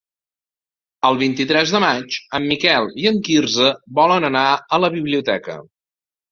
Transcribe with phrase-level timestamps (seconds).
[1.09, 3.69] El vint-i-tres de maig en Miquel i en Quirze
[4.03, 5.63] volen anar a la biblioteca.